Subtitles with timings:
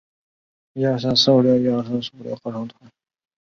[0.73, 2.91] 这个城市还有一个交响乐团和合唱团。